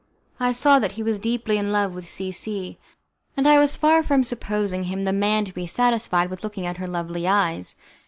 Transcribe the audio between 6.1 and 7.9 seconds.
with looking at her lovely eyes.